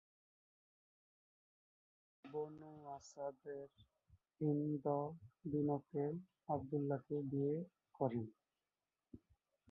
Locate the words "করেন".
7.95-8.25